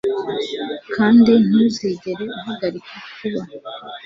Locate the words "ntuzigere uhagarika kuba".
1.47-3.41